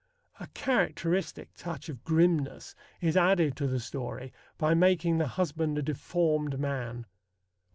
A 0.39 0.47
characteristic 0.55 1.53
touch 1.55 1.87
of 1.87 2.03
grimness 2.03 2.73
is 3.01 3.15
added 3.15 3.55
to 3.57 3.67
the 3.67 3.79
story 3.79 4.33
by 4.57 4.73
making 4.73 5.19
the 5.19 5.27
husband 5.27 5.77
a 5.77 5.83
deformed 5.83 6.57
man. 6.59 7.05